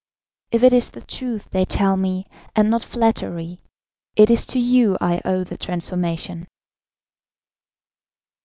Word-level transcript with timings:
If 0.49 0.63
it 0.63 0.73
is 0.73 0.89
the 0.89 1.01
truth 1.01 1.51
they 1.51 1.63
tell 1.63 1.95
me, 1.95 2.25
and 2.55 2.71
not 2.71 2.81
flattery, 2.83 3.61
it 4.15 4.31
is 4.31 4.47
to 4.47 4.57
you 4.57 4.97
I 4.99 5.21
owe 5.23 5.43
the 5.43 5.59
transformation." 5.59 6.47